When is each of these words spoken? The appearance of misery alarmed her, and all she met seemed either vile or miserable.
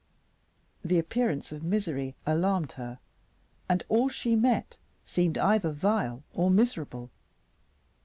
The 0.83 0.97
appearance 0.97 1.51
of 1.51 1.61
misery 1.61 2.15
alarmed 2.25 2.71
her, 2.71 2.97
and 3.69 3.83
all 3.87 4.09
she 4.09 4.35
met 4.35 4.77
seemed 5.05 5.37
either 5.37 5.71
vile 5.71 6.23
or 6.33 6.49
miserable. 6.49 7.11